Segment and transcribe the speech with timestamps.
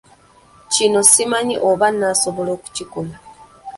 [0.73, 3.13] Kino simanyi oba naasobola okukikola!